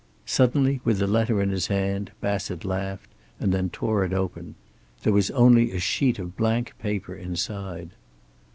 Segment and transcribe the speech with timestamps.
[0.25, 4.55] Suddenly, with the letter in his hand, Bassett laughed and then tore it open.
[5.03, 7.91] There was only a sheet of blank paper inside.